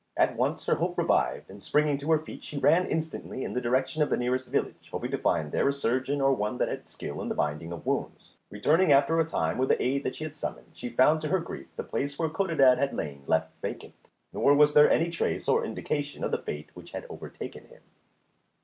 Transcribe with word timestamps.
At 0.17 0.35
once 0.35 0.65
her 0.65 0.73
hope 0.73 0.97
revived, 0.97 1.51
and 1.51 1.61
springing 1.61 1.99
to 1.99 2.09
her 2.11 2.17
feet 2.17 2.43
she 2.43 2.57
ran 2.57 2.87
instantly 2.87 3.43
in 3.43 3.53
the 3.53 3.61
direction 3.61 4.01
of 4.01 4.09
the 4.09 4.17
nearest 4.17 4.47
village, 4.47 4.89
hoping 4.91 5.11
to 5.11 5.17
find 5.19 5.51
there 5.51 5.67
a 5.67 5.71
surgeon 5.71 6.21
or 6.21 6.33
one 6.33 6.57
that 6.57 6.69
had 6.69 6.87
skill 6.87 7.21
in 7.21 7.29
the 7.29 7.35
binding 7.35 7.71
of 7.71 7.85
wounds. 7.85 8.31
Returning 8.49 8.91
after 8.91 9.19
a 9.19 9.23
time 9.25 9.59
with 9.59 9.69
the 9.69 9.79
aid 9.79 10.03
that 10.03 10.15
she 10.15 10.23
had 10.23 10.33
summoned 10.33 10.69
she 10.73 10.89
found 10.89 11.21
to 11.21 11.27
her 11.27 11.39
grief 11.39 11.75
the 11.75 11.83
place 11.83 12.17
where 12.17 12.29
Codadad 12.29 12.79
had 12.79 12.95
lain 12.95 13.21
left 13.27 13.51
vacant, 13.61 13.93
nor 14.33 14.55
was 14.55 14.73
there 14.73 14.89
any 14.89 15.11
trace 15.11 15.47
or 15.47 15.63
indication 15.63 16.23
of 16.23 16.31
the 16.31 16.39
fate 16.41 16.71
which 16.73 16.93
had 16.93 17.05
overtaken 17.07 17.65
him. 17.67 17.83